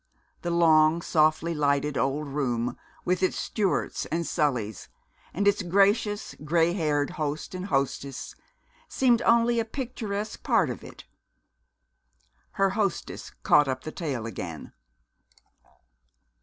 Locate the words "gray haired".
6.43-7.11